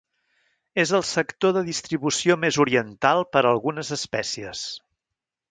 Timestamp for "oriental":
2.65-3.23